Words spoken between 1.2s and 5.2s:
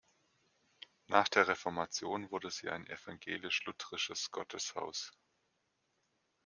der Reformation wurde sie ein evangelisch-lutherisches Gotteshaus.